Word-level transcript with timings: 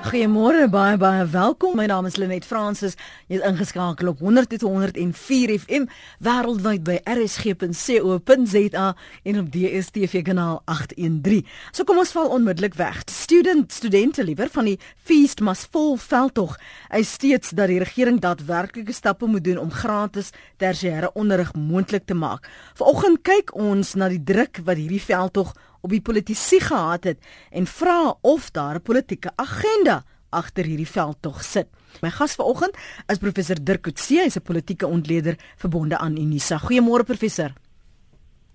Goeiemôre 0.00 0.64
baie 0.72 0.96
baie 0.96 1.26
welkom. 1.28 1.74
My 1.76 1.84
naam 1.86 2.06
is 2.08 2.16
Lenet 2.16 2.46
Fransis. 2.48 2.94
Jy 3.28 3.36
is 3.36 3.42
ingeskakel 3.44 4.08
op 4.08 4.22
100.104 4.24 5.52
FM 5.60 5.84
wêreldwyd 6.24 6.86
by 6.86 6.96
rsg.co.za 7.04 8.86
en 9.28 9.40
op 9.42 9.50
DStv 9.52 10.22
kanaal 10.24 10.62
813. 10.64 11.44
So 11.76 11.84
kom 11.84 12.00
ons 12.00 12.14
val 12.16 12.32
onmiddellik 12.32 12.80
weg. 12.80 13.02
Student 13.12 13.76
studente 13.76 14.24
liewer 14.24 14.48
van 14.56 14.72
die 14.72 14.78
Feast 15.04 15.44
Must 15.44 15.68
Fall 15.68 15.98
veldtog. 16.00 16.56
Hy 16.88 17.04
steeds 17.04 17.52
dat 17.52 17.68
die 17.68 17.82
regering 17.84 18.22
daadwerklike 18.24 18.96
stappe 18.96 19.28
moet 19.28 19.44
doen 19.44 19.60
om 19.60 19.70
gratis 19.70 20.32
tersiêre 20.56 21.12
onderrig 21.12 21.52
moontlik 21.52 22.08
te 22.08 22.16
maak. 22.16 22.48
Vanoggend 22.80 23.20
kyk 23.28 23.52
ons 23.52 23.92
na 24.00 24.08
die 24.08 24.24
druk 24.24 24.64
wat 24.64 24.80
hierdie 24.80 25.04
veldtog 25.04 25.52
op 25.80 25.90
die 25.90 26.00
politisie 26.00 26.60
gehad 26.60 27.04
het 27.04 27.18
en 27.50 27.66
vra 27.66 28.14
of 28.20 28.50
daar 28.50 28.74
'n 28.74 28.82
politieke 28.82 29.30
agenda 29.36 30.04
agter 30.30 30.64
hierdie 30.64 30.88
veldtog 30.88 31.42
sit. 31.44 31.66
My 32.02 32.10
gas 32.10 32.34
vanoggend 32.38 32.76
is 33.08 33.18
professor 33.18 33.56
Dirk 33.62 33.82
Coetzee, 33.82 34.22
hy's 34.22 34.36
'n 34.36 34.42
politieke 34.42 34.86
ontleder 34.86 35.36
verbonde 35.56 35.98
aan 35.98 36.16
Unisa. 36.16 36.58
Goeiemôre 36.58 37.04
professor. 37.04 37.52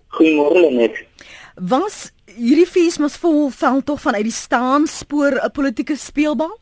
Goeiemôre 0.07 0.71
net. 0.71 1.03
Was 1.55 2.11
hierdie 2.25 2.67
fees 2.67 2.97
mos 2.97 3.17
vol 3.17 3.49
veldtog 3.49 4.01
vanuit 4.01 4.23
die 4.23 4.31
staanspoor 4.31 5.39
'n 5.43 5.51
politieke 5.51 5.95
speelbal? 5.95 6.59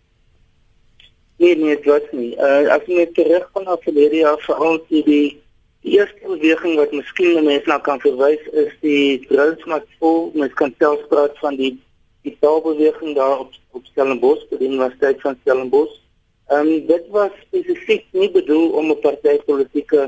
Nee, 1.37 1.55
nee, 1.57 1.75
dit 1.75 1.85
was 1.85 2.01
nie. 2.11 2.35
Uh 2.37 2.69
as 2.71 2.85
jy 2.87 2.95
net 2.95 3.13
terug 3.13 3.49
van 3.53 3.63
na 3.63 3.77
verlede 3.81 4.15
jaar 4.15 4.39
veral 4.39 4.79
die 4.89 5.42
Die 5.83 5.97
eerste 5.97 6.19
beweging 6.23 6.77
wat 6.79 6.93
miskien 6.95 7.43
mense 7.43 7.67
na 7.67 7.77
kan 7.83 7.99
verwys 7.99 8.43
is 8.55 8.71
die 8.85 9.19
Drillsmatspool. 9.27 10.29
Mens 10.39 10.53
kan 10.59 10.71
selfs 10.79 11.09
praat 11.11 11.35
van 11.43 11.59
die 11.59 11.73
die 12.23 12.37
taalbeweging 12.39 13.17
daar 13.17 13.41
op 13.43 13.51
op 13.75 13.83
Stellenbosch, 13.91 14.45
by 14.47 14.61
die 14.61 14.69
Universiteit 14.69 15.19
van 15.25 15.35
Stellenbosch. 15.41 15.97
Ehm 16.47 16.69
um, 16.71 16.85
dit 16.87 17.09
was 17.11 17.35
spesifiek 17.47 18.05
nie 18.11 18.29
bedoel 18.31 18.69
om 18.79 18.91
'n 18.91 18.99
partytetiese 19.03 20.03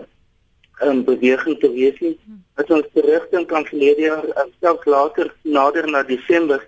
ehm 0.79 0.89
um, 0.89 1.03
beweging 1.03 1.59
te 1.59 1.71
wees 1.71 1.99
nie. 1.99 2.15
As 2.55 2.71
ons 2.71 2.87
terugdink 2.93 3.51
aan 3.51 3.65
verlede 3.65 4.07
jaar, 4.07 4.23
um, 4.23 4.51
selfs 4.61 4.85
later 4.85 5.33
nader 5.43 5.89
na 5.91 6.03
Desember 6.03 6.63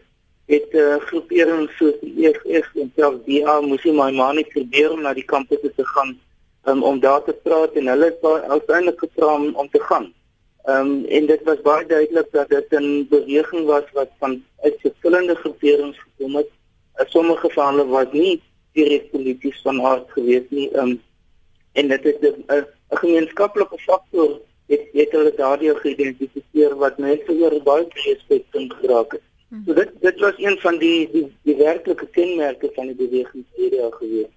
het 0.47 0.73
uh, 0.73 0.95
groeperings 1.07 1.71
soos 1.77 1.95
die 2.01 2.27
EFF 2.27 2.75
en 2.75 2.91
selfs 2.95 3.23
DA 3.25 3.61
moes 3.61 3.83
nie 3.83 3.95
my 3.95 4.11
maar 4.11 4.33
nie 4.35 4.47
probeer 4.51 4.91
om 4.91 5.01
na 5.01 5.13
die 5.13 5.27
kampusse 5.27 5.71
te 5.75 5.85
gaan 5.95 6.17
um, 6.67 6.83
om 6.83 6.99
daar 6.99 7.23
te 7.23 7.33
praat 7.43 7.71
en 7.73 7.87
hulle 7.87 8.05
het 8.05 8.49
uiteindelik 8.49 8.99
gevra 8.99 9.33
om, 9.33 9.55
om 9.55 9.69
te 9.69 9.79
gaan. 9.79 10.13
Ehm 10.63 10.79
um, 10.79 11.05
en 11.05 11.25
dit 11.25 11.43
was 11.43 11.61
baie 11.61 11.85
duidelik 11.85 12.31
dat 12.31 12.49
dit 12.49 12.71
'n 12.79 13.07
beweging 13.09 13.65
was 13.65 13.83
wat 13.93 14.09
van 14.19 14.43
uit 14.61 14.75
verskillende 14.79 15.35
groeperings 15.35 15.99
gekom 15.99 16.35
het. 16.35 16.49
Sommige 16.95 17.49
van 17.49 17.67
hulle 17.67 17.87
was 17.87 18.11
nie 18.11 18.41
direk 18.73 19.11
polities 19.11 19.61
van 19.61 19.81
aard 19.81 20.11
geweest 20.11 20.49
nie. 20.49 20.71
Ehm 20.71 20.87
um, 20.87 21.01
en 21.71 21.87
dit 21.87 22.05
is 22.05 22.15
'n 22.21 22.65
gemeenskaplike 22.89 23.77
faktor 23.77 24.39
het 24.67 24.81
het 24.91 25.11
hulle 25.11 25.33
daardie 25.35 25.75
geïdentifiseer 25.75 26.75
wat 26.75 26.97
mense 26.97 27.31
oor 27.41 27.63
baie 27.63 27.85
respek 27.89 28.43
kan 28.49 28.71
geraak 28.79 29.11
het. 29.11 29.21
Hmm. 29.49 29.63
So 29.65 29.73
dit 29.73 29.89
dit 29.99 30.19
was 30.19 30.33
een 30.37 30.57
van 30.59 30.77
die 30.77 31.09
die, 31.11 31.27
die 31.41 31.55
werklike 31.55 32.07
kenmerke 32.07 32.71
van 32.73 32.85
die 32.85 32.95
beweging 32.95 33.45
hierdie 33.55 33.91
geweest. 33.91 34.35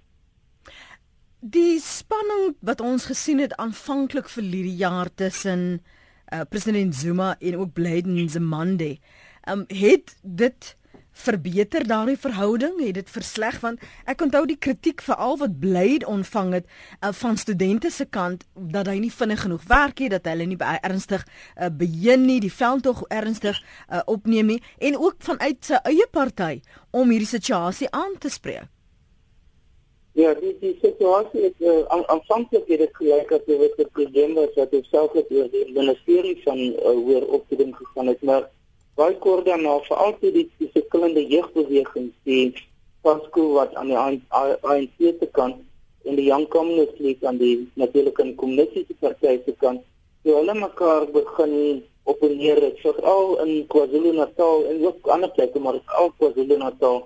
Die 1.41 1.79
spanning 1.81 2.51
wat 2.61 2.83
ons 2.85 3.07
gesien 3.09 3.39
het 3.41 3.55
aanvanklik 3.57 4.27
vir 4.29 4.43
hierdie 4.45 4.75
jaar 4.77 5.09
tussen 5.09 5.81
uh, 6.29 6.43
president 6.45 6.93
Zuma 6.93 7.33
en 7.39 7.55
ook 7.57 7.71
Biden 7.73 8.29
Zimande, 8.29 8.99
um, 9.49 9.63
het 9.67 10.13
dit 10.21 10.75
verbeter 11.11 11.87
daardie 11.87 12.17
verhouding, 12.17 12.75
het 12.85 12.93
dit 12.93 13.09
versleg 13.09 13.57
want 13.63 13.81
ek 14.05 14.21
onthou 14.21 14.43
die 14.45 14.59
kritiek 14.61 15.01
veral 15.01 15.39
wat 15.41 15.55
Blade 15.63 16.05
ontvang 16.05 16.53
het 16.59 16.67
uh, 16.69 17.09
van 17.09 17.37
studente 17.41 17.89
se 17.89 18.05
kant 18.05 18.45
dat 18.53 18.85
hy 18.85 18.99
nie 19.01 19.11
vinnig 19.11 19.41
genoeg 19.41 19.65
werk 19.65 20.03
het, 20.05 20.13
dat 20.13 20.29
hulle 20.29 20.45
nie 20.45 20.59
ernstig 20.61 21.25
uh, 21.25 21.71
beheer 21.73 22.21
nie, 22.21 22.37
die 22.37 22.53
veldtog 22.53 23.01
ernstig 23.09 23.57
uh, 23.89 24.03
opneem 24.05 24.53
nie 24.53 24.59
en 24.77 24.99
ook 25.01 25.17
vanuit 25.25 25.57
sy 25.65 25.81
eie 25.89 26.05
party 26.11 26.59
om 26.93 27.09
hierdie 27.09 27.31
situasie 27.33 27.89
aan 27.89 28.13
te 28.21 28.29
spreek. 28.29 28.69
Ja, 30.13 30.33
die 30.35 30.57
die 30.59 30.73
situasie 30.81 31.41
is 31.47 31.53
uh, 31.63 31.85
aanvanklik 31.87 32.65
het 32.67 32.81
dit 32.83 32.95
gelyk 32.99 33.29
dat 33.29 33.45
dit 33.45 33.77
'n 33.77 33.91
probleem 33.91 34.33
was 34.33 34.53
wat 34.55 34.73
selfs 34.89 35.15
oor 35.15 35.49
die 35.51 35.71
ministerie 35.71 36.41
van 36.43 36.57
uh, 36.59 36.95
hoër 37.05 37.25
opvoeding 37.27 37.75
gegaan 37.75 38.07
het, 38.07 38.21
maar 38.21 38.49
baie 38.95 39.15
kort 39.17 39.45
daarna 39.45 39.79
veral 39.87 40.17
toe 40.19 40.31
die, 40.31 40.49
verskillende 40.57 41.23
jeugbewegings 41.27 42.13
die 42.23 42.53
Pasko 43.01 43.53
wat 43.53 43.73
aan 43.75 43.87
die 43.87 43.97
ANC 44.61 44.99
se 44.99 45.29
kant 45.31 45.55
en 46.03 46.15
die 46.15 46.25
Young 46.25 46.47
Communist 46.47 46.99
League 46.99 47.27
aan 47.27 47.37
die 47.37 47.71
natuurlike 47.73 48.35
kommunistiese 48.35 48.93
party 48.99 49.39
se 49.45 49.55
kant, 49.63 49.81
die 50.25 50.33
hulle 50.35 50.53
mekaar 50.53 51.07
begin 51.13 51.83
opponeer, 52.03 52.59
veral 52.81 53.37
in 53.45 53.65
KwaZulu-Natal 53.71 54.65
en 54.73 54.85
ook 54.85 55.07
ander 55.07 55.31
plekke, 55.31 55.59
maar 55.59 55.79
veral 55.85 56.13
KwaZulu-Natal 56.17 57.01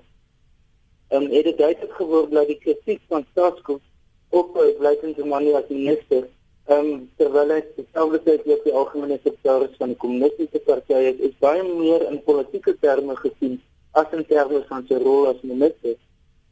um, 1.24 1.32
het 1.32 1.44
dit 1.44 1.58
duidelik 1.58 1.94
geword 1.94 2.32
dat 2.32 2.48
die 2.48 2.60
kritiek 2.60 3.02
van 3.08 3.26
staatskoop 3.32 3.82
op 4.30 4.58
uh, 4.58 4.72
blykende 4.80 5.26
manier 5.26 5.56
as 5.56 5.70
minister 5.70 6.26
ehm 6.66 6.86
um, 6.86 7.10
terwyl 7.18 7.52
hy 7.54 7.60
dieselfde 7.76 8.20
tyd 8.26 8.48
ook 8.50 8.64
die 8.66 8.74
algemene 8.74 9.20
sekretaris 9.22 9.76
van 9.78 9.92
die 9.94 10.00
kommunistiese 10.02 10.62
party 10.66 10.98
is, 11.12 11.20
is 11.28 11.36
baie 11.44 11.62
meer 11.64 12.08
in 12.10 12.24
politieke 12.26 12.74
terme 12.82 13.16
gesien 13.20 13.60
as 14.02 14.16
in 14.18 14.26
terme 14.26 14.64
van 14.70 14.86
sy 14.90 14.98
rol 15.04 15.28
as 15.30 15.44
minister. 15.46 15.94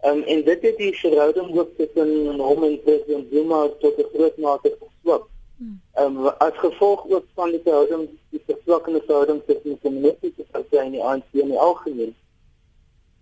Um, 0.06 0.22
en 0.34 0.44
dit 0.46 0.68
het 0.68 0.78
die 0.78 0.92
verhouding 1.00 1.50
ook 1.58 1.72
tussen 1.80 2.40
hom 2.40 2.64
en 2.68 2.78
president 2.86 3.32
Zuma 3.32 3.64
tot 3.82 3.98
'n 3.98 4.10
groot 4.14 4.38
mate 4.38 4.76
verswak. 4.80 5.26
Hmm. 5.58 5.82
Ehm 5.96 6.18
um, 6.18 6.28
as 6.48 6.62
gevolg 6.66 7.10
ook 7.10 7.26
van 7.34 7.50
die 7.56 7.62
verhouding 7.64 8.10
die 8.30 8.44
verswakkende 8.46 9.02
verhouding 9.08 9.42
tussen 9.48 9.70
die 9.74 9.82
kommunistiese 9.82 10.46
party 10.52 10.78
en 10.78 10.92
die 10.92 11.04
ANC 11.04 11.26
in 11.32 11.56
die 11.56 11.60
algemeen. 11.70 12.16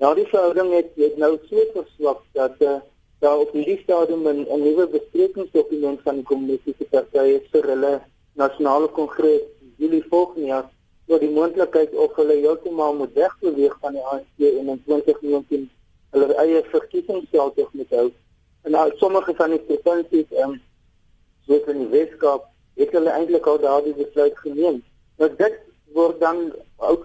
Nou 0.01 0.15
die 0.17 0.25
verhouding 0.31 0.71
het, 0.73 0.87
het 0.97 1.17
nou 1.21 1.35
so 1.45 1.63
verswak 1.75 2.21
dat 2.33 2.55
uh, 2.65 2.79
daar 3.21 3.37
op 3.37 3.51
hierdie 3.53 3.77
stadium 3.83 4.23
'n 4.27 4.61
nuwe 4.61 4.87
besprekingsdokument 4.87 6.01
van 6.01 6.15
die 6.15 6.23
kommunistiese 6.23 6.87
partye 6.89 7.41
vir 7.51 7.67
hulle 7.71 7.91
nasionale 8.33 8.87
kongres 8.87 9.43
Julie 9.77 10.03
volgende 10.09 10.47
jaar 10.47 10.69
oor 11.07 11.19
die 11.19 11.29
moontlikheid 11.29 11.93
of 11.93 12.15
hulle 12.15 12.39
heeltemal 12.39 12.95
moet 12.95 13.13
wegbeweeg 13.13 13.77
van 13.81 13.93
die 13.93 14.05
ANC 14.13 14.41
en 14.49 14.73
in 14.73 14.81
2019 14.85 15.69
hulle 16.11 16.33
eie 16.45 16.63
verkiesingsveld 16.73 17.61
moet 17.71 17.89
hou. 17.89 18.09
En 18.61 18.71
nou 18.71 18.91
sommige 18.97 19.35
van 19.35 19.53
die 19.53 19.61
provinsies 19.67 20.31
ehm 20.31 20.49
um, 20.49 20.61
soos 21.45 21.69
in 21.73 21.77
die 21.83 21.91
Weskaap 21.93 22.49
het 22.81 22.97
hulle 22.97 23.13
eintlik 23.19 23.45
al 23.45 23.59
daardie 23.59 23.93
besluit 23.93 24.37
geneem. 24.37 24.81
Nou 25.17 25.29
dit 25.37 25.61
word 25.93 26.19
dan 26.19 26.51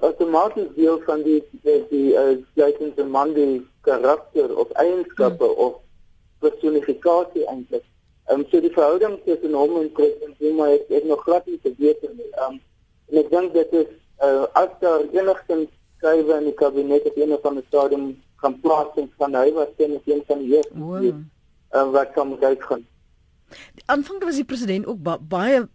outomaties 0.00 0.68
deel 0.76 1.00
van 1.06 1.22
die 1.22 1.40
die 1.62 1.80
die 1.90 2.14
uh, 2.14 3.06
man 3.10 3.34
die 3.34 3.66
karakter 3.80 4.56
of 4.56 4.70
eienskappe 4.70 5.44
hmm. 5.44 5.60
of 5.66 5.74
personifikasie 6.40 7.46
eintlik. 7.46 7.84
Ehm 8.26 8.40
um, 8.40 8.46
so 8.50 8.60
die 8.60 8.72
verhouding 8.74 9.18
tussen 9.24 9.54
hom 9.54 9.76
en 9.80 9.92
president 9.92 10.34
Zuma 10.38 10.66
het, 10.72 10.88
het 10.88 11.04
nog 11.04 11.22
glad 11.22 11.46
nie 11.46 11.58
verbeter 11.62 12.10
nie. 12.14 12.30
Ehm 12.32 12.52
um, 12.52 12.60
en 13.08 13.22
ek 13.22 13.30
dink 13.30 13.54
dit 13.54 13.72
is 13.82 13.90
uh, 14.26 14.46
as 14.58 14.72
daar 14.80 15.04
enigstens 15.12 15.70
skrywe 15.96 16.38
in 16.40 16.48
die 16.50 16.54
kabinet 16.54 17.06
op 17.06 17.16
een 17.16 17.38
van 17.42 17.60
die 17.60 17.64
stadium 17.68 18.08
kan 18.42 18.60
plaas 18.60 18.98
en 19.00 19.10
van 19.16 19.34
hy 19.34 19.52
was 19.52 19.70
teen 19.76 20.00
een 20.04 20.22
van 20.26 20.42
die 20.42 20.56
eerste 20.56 20.78
wow. 20.78 21.04
uh, 21.06 21.86
wat 21.92 22.12
kan 22.12 22.36
uitgaan. 22.40 22.86
Aanvanklik 23.86 24.28
was 24.28 24.40
die 24.42 24.44
president 24.44 24.86
ook 24.86 25.02
ba 25.02 25.18
baie 25.18 25.68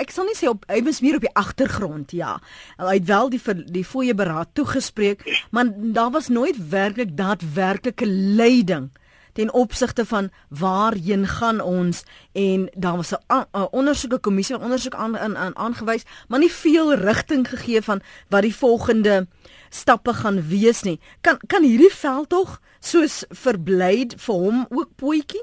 ek 0.00 0.10
sal 0.10 0.26
nie 0.28 0.36
sê 0.38 0.48
op 0.50 0.64
hy 0.70 0.80
was 0.86 1.00
meer 1.04 1.18
op 1.18 1.26
die 1.26 1.36
agtergrond 1.38 2.14
ja. 2.16 2.38
Hy 2.78 2.98
het 2.98 3.08
wel 3.08 3.30
die 3.34 3.40
die 3.70 3.86
fooie 3.86 4.14
beraad 4.14 4.54
toegespreek 4.58 5.24
maar 5.50 5.70
daar 5.74 6.12
was 6.14 6.28
nooit 6.28 6.58
werklik 6.70 7.16
daadwerklike 7.16 8.06
leiding 8.06 8.90
ten 9.34 9.52
opsigte 9.52 10.04
van 10.06 10.30
waarheen 10.48 11.26
gaan 11.26 11.60
ons 11.60 12.04
en 12.32 12.68
daar 12.74 12.96
was 12.96 13.12
'n 13.12 13.68
ondersoeke 13.70 14.18
kommissie 14.18 14.58
ondersoek 14.58 14.94
aan 14.94 15.18
aan 15.18 15.56
aangewys 15.56 16.04
maar 16.28 16.38
nie 16.38 16.52
veel 16.52 16.94
rigting 16.94 17.48
gegee 17.48 17.82
van 17.82 18.00
wat 18.28 18.42
die 18.42 18.56
volgende 18.56 19.26
stappe 19.70 20.12
gaan 20.14 20.48
wees 20.48 20.82
nie. 20.82 21.00
Kan 21.20 21.38
kan 21.46 21.62
hierdie 21.62 21.94
veld 21.94 22.28
tog 22.28 22.60
soos 22.80 23.24
verblyd 23.28 24.14
vir 24.18 24.34
hom 24.34 24.66
ook 24.70 24.94
poetjie 24.96 25.42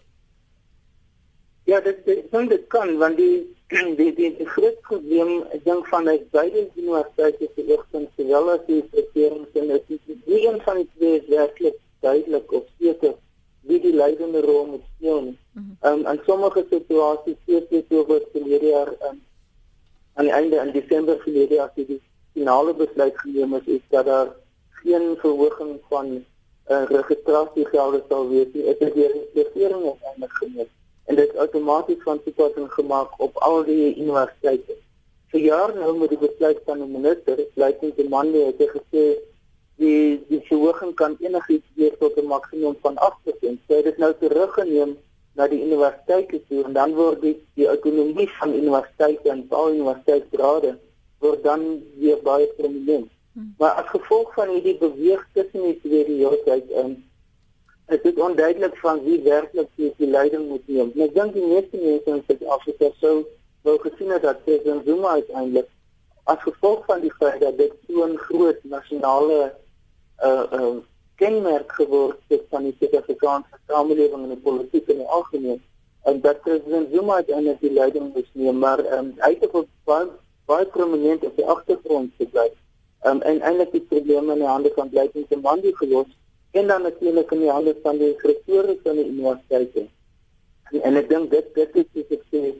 Ja, 1.64 1.80
dit 1.82 2.06
dit 2.06 2.32
dit 2.50 2.68
kan 2.68 2.98
want 2.98 3.18
die 3.18 3.61
die 3.72 4.12
die, 4.16 4.30
die 4.38 4.48
groot 4.54 4.80
probleem 4.88 5.32
ek 5.56 5.64
dink 5.64 5.88
van 5.88 6.08
die 6.10 6.20
beide 6.36 6.66
universiteite 6.76 7.48
se 7.56 7.66
rigting 7.70 8.08
sowel 8.18 8.50
as 8.56 8.64
die 8.68 8.82
regerings 8.96 9.60
en 9.62 9.72
dit 9.72 9.94
is 9.96 10.24
nie 10.28 10.42
een 10.48 10.60
van 10.66 10.82
die 10.82 10.88
twee 10.96 11.20
is 11.20 11.28
werklik 11.32 11.78
duidelik 12.04 12.52
of 12.60 12.66
seker 12.80 13.16
wie 13.70 13.80
die 13.80 13.94
leidende 13.94 14.42
rol 14.42 14.66
moet 14.74 14.86
speel 14.96 15.22
nie. 15.30 15.38
Mm 15.54 15.78
um, 15.88 16.06
in 16.14 16.20
sommige 16.26 16.66
situasies 16.70 17.40
sê 17.48 17.84
so 17.90 18.04
wat 18.10 18.28
verlede 18.34 18.74
jaar 18.74 18.92
um, 19.10 19.22
aan 20.16 20.28
die 20.28 20.36
einde 20.40 20.60
in 20.66 20.74
Desember 20.76 21.20
verlede 21.24 21.56
jaar 21.62 21.72
as 21.72 21.88
die 21.88 22.02
finale 22.34 22.74
besluit 22.84 23.18
geneem 23.24 23.56
is 23.62 23.72
is 23.78 23.88
dat 23.96 24.06
daar 24.06 24.36
geen 24.84 25.16
verhoging 25.24 25.80
van 25.90 26.12
uh, 26.16 26.84
registrasiegelde 26.90 28.04
sal 28.10 28.30
wees 28.30 28.52
nie, 28.54 28.68
is 28.74 28.80
dit 28.84 28.94
deur 29.00 29.18
die 29.18 29.44
regering 29.44 29.84
uiteindelik 29.88 30.38
geneem 30.44 30.70
en 31.06 31.16
dit 31.16 31.38
outomaties 31.38 32.04
van 32.04 32.24
toepassing 32.24 32.72
gemaak 32.74 33.20
op 33.20 33.38
al 33.38 33.64
die 33.64 33.96
universiteite. 33.96 34.78
Vir 35.32 35.40
jare 35.40 35.76
nou 35.80 35.98
met 35.98 36.10
die 36.12 36.20
besluit 36.20 36.60
van 36.66 36.82
die 36.84 36.88
minister, 36.88 37.40
Leighton 37.56 37.94
de 37.96 38.08
Mande 38.10 38.46
het 38.50 38.64
gesê 38.76 39.06
die 39.82 40.20
die 40.30 40.42
verhoging 40.50 40.94
kan 41.00 41.16
enigiets 41.20 41.68
weer 41.76 41.98
tot 41.98 42.18
'n 42.18 42.28
maksimum 42.28 42.76
van 42.82 42.98
8%. 42.98 43.60
Sy 43.68 43.74
het 43.80 43.84
dit 43.84 43.98
nou 43.98 44.14
teruggeneem 44.20 44.98
na 45.36 45.48
die 45.48 45.64
universiteite 45.64 46.42
toe 46.48 46.64
en 46.64 46.74
dan 46.74 46.94
word 46.94 47.22
die 47.22 47.36
die 47.56 47.68
autonomie 47.68 48.30
van 48.40 48.54
universiteite 48.54 49.30
en 49.30 49.46
al 49.50 49.74
universiteitsgrade 49.74 50.78
word 51.20 51.44
dan 51.44 51.84
weer 51.98 52.20
baie 52.24 52.48
prominent. 52.58 53.10
Hmm. 53.34 53.54
Maar 53.58 53.72
as 53.82 53.90
gevolg 53.90 54.34
van 54.34 54.50
hierdie 54.50 54.78
beweeg 54.78 55.28
tussen 55.34 55.64
die 55.64 55.80
twee 55.80 56.06
die 56.06 56.20
hele 56.24 56.42
tyd 56.46 56.70
in 56.84 56.98
is 57.92 58.02
dit 58.02 58.20
onduidelik 58.20 58.78
van 58.78 59.04
wie 59.04 59.22
werklik 59.22 59.70
die, 59.76 59.94
die 59.98 60.08
leiding 60.08 60.48
moet 60.48 60.68
neem. 60.68 60.92
En 60.96 61.06
ek 61.08 61.16
dink 61.16 61.34
die 61.34 61.48
meeste 61.48 61.78
mense 61.78 62.14
in 62.16 62.24
Suid-Afrika 62.28 62.92
sou 63.00 63.16
wou 63.68 63.78
gesien 63.84 64.14
het 64.16 64.24
dat 64.26 64.44
President 64.46 64.86
Zuma 64.86 65.18
uiteindelik 65.20 65.68
as 66.32 66.40
gevolg 66.46 66.86
van 66.86 67.02
die 67.02 67.14
feit 67.20 67.42
dat 67.42 67.58
dit 67.58 67.74
so 67.88 68.06
'n 68.06 68.18
groot 68.18 68.64
nasionale 68.64 69.40
uh 70.24 70.46
uh 70.60 70.78
kenmerk 71.16 71.72
geword 71.72 72.18
het 72.28 72.46
van 72.50 72.64
die 72.64 72.76
Suid-Afrikaanse 72.80 73.60
samelewing 73.68 74.24
en 74.24 74.34
die 74.34 74.46
politiek 74.48 74.88
in 74.88 75.04
die 75.04 75.12
algemeen 75.18 75.62
en 76.04 76.22
dat 76.22 76.42
President 76.42 76.88
Zuma 76.94 77.14
uiteindelik 77.14 77.60
die 77.60 77.74
leiding 77.74 78.14
moet 78.14 78.30
neem, 78.34 78.58
maar 78.58 78.80
um, 78.98 79.14
hy 79.18 79.38
het 79.40 79.52
op 79.52 79.68
baie 79.84 80.08
baie 80.46 80.66
prominent 80.66 81.24
op 81.24 81.36
die 81.36 81.46
agtergrond 81.46 82.12
gebly 82.18 82.48
um, 83.06 83.22
en 83.22 83.42
eintlik 83.42 83.72
die 83.72 83.86
probleme 83.92 84.34
in 84.34 84.64
die 84.64 84.74
van 84.76 84.90
Blyton 84.90 85.26
se 85.30 85.38
man 85.38 85.62
die 85.62 85.76
gelos 85.78 86.10
en 86.52 86.68
dan 86.68 86.82
natuurlik 86.82 87.32
in 87.32 87.40
die 87.40 87.52
hande 87.52 87.76
van 87.84 87.98
die 87.98 88.14
rektore 88.18 88.78
van 88.84 88.96
die 88.96 89.08
universiteite. 89.08 89.88
En, 90.72 90.82
en 90.82 91.00
ek 91.00 91.10
dink 91.10 91.32
dit 91.32 91.54
dit 91.56 91.76
is 91.84 91.90
die 91.94 92.06
sukses 92.10 92.52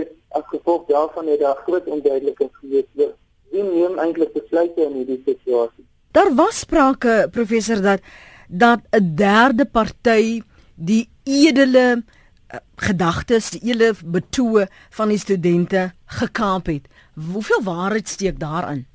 is 0.00 0.08
as 0.38 0.46
gevolg 0.52 0.86
daarvan 0.86 1.26
het 1.26 1.40
daar 1.40 1.62
groot 1.66 1.86
onduidelikheid 1.90 2.52
gewees 2.60 2.90
oor 2.96 3.14
wie 3.50 3.64
neem 3.66 3.98
eintlik 3.98 4.32
besluite 4.36 4.84
in 4.84 5.00
hierdie 5.00 5.22
situasie. 5.26 5.84
Daar 6.14 6.30
was 6.38 6.62
sprake 6.62 7.28
professor 7.32 7.82
dat 7.82 8.00
dat 8.48 8.80
'n 8.90 9.14
derde 9.14 9.64
party 9.64 10.42
die 10.74 11.08
edele 11.24 12.02
uh, 12.02 12.58
gedagtes, 12.76 13.50
die 13.50 13.62
edele 13.62 13.94
betoë 14.04 14.66
van 14.90 15.08
die 15.08 15.18
studente 15.18 15.92
gekaap 16.06 16.66
het. 16.66 16.88
Hoeveel 17.14 17.62
waarheid 17.62 18.08
steek 18.08 18.40
daarin? 18.40 18.86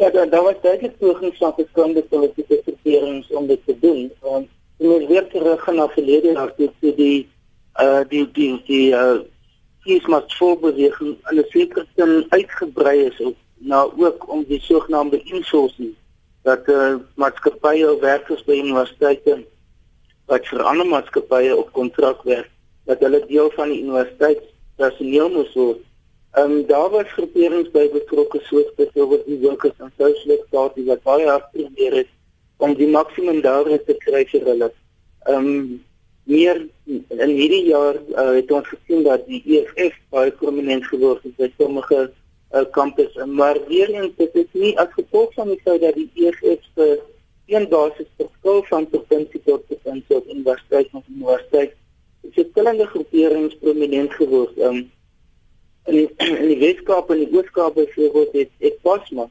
Ja, 0.00 0.10
daar 0.10 0.30
da 0.30 0.42
was 0.42 0.54
duidelik 0.62 0.98
pogings 0.98 1.38
van 1.38 1.52
verskillende 1.54 2.02
politieke 2.02 2.60
groeperings 2.62 3.30
om 3.30 3.46
dit 3.46 3.60
te 3.66 3.76
doen. 3.80 4.12
Want 4.20 4.48
ons 4.76 5.06
weer 5.06 5.26
terug 5.28 5.66
na 5.72 5.88
verlede 5.88 6.32
jaar 6.32 6.54
toe 6.54 6.70
die 6.80 6.94
die 6.94 7.28
uh 7.80 8.00
die 8.08 8.30
die 8.32 8.62
die 8.66 8.86
uh 8.96 9.18
kiesmas 9.84 10.36
voorbeweging 10.38 11.18
in 11.30 11.38
'n 11.38 11.44
sekere 11.48 11.84
sin 11.96 12.24
uitgebrei 12.28 12.96
is 13.10 13.20
op 13.20 13.36
na 13.58 13.82
ook 13.96 14.28
om 14.32 14.44
die 14.48 14.60
sogenaamde 14.60 15.20
insourcing 15.22 15.92
dat 16.42 16.68
uh 16.68 16.96
maatskappye 17.14 17.92
of 17.92 18.00
werkers 18.00 18.44
by 18.44 18.56
universiteite 18.64 19.44
wat 20.26 20.48
vir 20.48 20.62
ander 20.62 20.86
maatskappye 20.86 21.56
op 21.56 21.72
kontrak 21.72 22.22
werk 22.22 22.50
dat 22.84 23.00
hulle 23.00 23.26
deel 23.26 23.50
van 23.50 23.68
die 23.68 23.82
universiteit 23.82 24.42
personeel 24.76 25.28
moet 25.28 25.54
word 25.54 25.84
Ehm 26.32 26.50
um, 26.50 26.66
daar 26.66 26.90
was 26.90 27.12
groeperings 27.12 27.70
by 27.70 27.88
betrokke 27.90 28.38
soos 28.46 28.68
byvoorbeeld 28.76 29.26
die 29.26 29.38
workers 29.42 29.78
and 29.78 29.92
social 29.98 30.38
staat 30.46 30.74
die 30.74 30.84
wat 30.86 31.02
baie 31.02 31.26
hard 31.26 31.48
probeer 31.52 31.96
het 31.96 32.10
om 32.56 32.74
die 32.78 32.86
maksimum 32.88 33.40
daar 33.42 33.66
te 33.86 33.96
kry 34.04 34.22
vir 34.32 34.44
hulle. 34.46 34.68
Ehm 35.26 35.48
um, 35.48 35.80
meer 36.30 36.60
in 36.86 37.32
hierdie 37.34 37.64
jaar 37.66 37.98
uh, 37.98 38.28
het 38.36 38.52
ons 38.54 38.68
gesien 38.68 39.02
dat 39.02 39.26
die 39.26 39.40
EFF 39.56 39.96
baie 40.14 40.30
prominent 40.42 40.86
geword 40.86 41.26
het 41.26 41.34
by 41.40 41.48
sommige 41.56 41.98
uh, 42.06 42.62
kampus 42.76 43.18
en 43.24 43.34
maar 43.34 43.58
weer 43.66 43.90
eens 43.90 44.14
dit 44.16 44.38
is 44.44 44.52
nie 44.52 44.72
as 44.78 44.94
gevolg 44.94 45.34
van 45.34 45.50
die 45.50 45.58
feit 45.64 45.82
dat 45.82 45.98
die 45.98 46.10
EFF 46.14 46.62
se 46.74 46.88
een 47.50 47.68
basis 47.74 48.06
verskil 48.22 48.62
van 48.70 48.88
provinsie 48.94 49.42
tot 49.44 49.66
provinsie 49.66 50.16
op 50.16 50.30
universiteit 50.30 50.88
of 50.92 51.02
universiteit. 51.08 51.74
Dit 52.20 52.34
het 52.34 52.34
verskillende 52.44 52.86
groeperings 52.86 53.58
prominent 53.66 54.14
geword. 54.22 54.58
Ehm 54.58 54.76
um, 54.76 54.90
in 55.86 55.96
die, 55.96 56.08
in 56.42 56.48
die 56.48 56.60
Weskaap 56.60 57.10
en 57.10 57.24
die 57.24 57.30
Ooskaap 57.36 57.74
byvoorbeeld 57.74 58.32
het 58.32 58.70
ek 58.70 58.80
pasma 58.86 59.28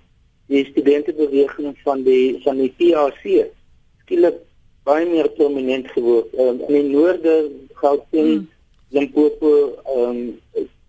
die 0.49 0.65
studentebeweging 0.71 1.75
van 1.85 2.03
die 2.03 2.39
van 2.43 2.57
die 2.57 2.71
PAC 2.77 3.25
skielik 4.03 4.39
baie 4.87 5.05
meer 5.05 5.29
prominent 5.37 5.91
geword. 5.93 6.31
Um, 6.33 6.63
in 6.67 6.73
die 6.73 6.87
noorde 6.89 7.35
Gauteng, 7.77 8.31
hmm. 8.31 8.47
Limpopo 8.95 9.51
um, 9.93 10.39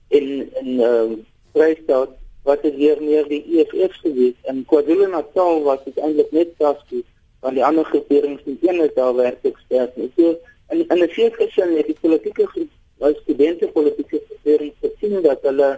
in 0.08 0.48
in 0.62 0.80
um, 0.80 1.18
Vrystaat 1.52 2.16
wat 2.48 2.62
dit 2.64 2.76
weer 2.80 3.02
meer 3.02 3.26
die 3.28 3.42
EFF 3.60 3.98
gewees 4.00 4.36
en 4.48 4.64
KwaZulu-Natal 4.70 5.60
was 5.66 5.82
dit 5.84 5.98
eintlik 6.00 6.30
net 6.32 6.54
Taski 6.58 7.02
want 7.44 7.56
die 7.56 7.64
ander 7.64 7.84
groeperings 7.88 8.40
nie 8.48 8.56
een 8.64 8.80
is 8.84 8.94
daar 8.96 9.14
werk 9.16 9.44
ekspert 9.48 9.96
nie. 9.96 10.08
So 10.16 10.36
in 10.72 10.84
in 10.86 11.02
'n 11.04 11.08
sekere 11.12 11.48
sin 11.50 11.76
het 11.76 11.86
die 11.86 12.00
politieke 12.00 12.46
groep 12.46 12.72
as 13.00 13.16
studente 13.22 13.68
politieke 13.76 14.20
verering 14.42 14.74
gesien 14.82 15.22
dat 15.22 15.42
hulle 15.48 15.70